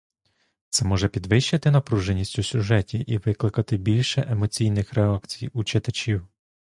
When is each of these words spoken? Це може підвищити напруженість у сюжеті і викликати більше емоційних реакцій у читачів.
Це 0.69 0.85
може 0.85 1.07
підвищити 1.09 1.71
напруженість 1.71 2.39
у 2.39 2.43
сюжеті 2.43 2.99
і 2.99 3.17
викликати 3.17 3.77
більше 3.77 4.25
емоційних 4.29 4.93
реакцій 4.93 5.49
у 5.53 5.63
читачів. 5.63 6.27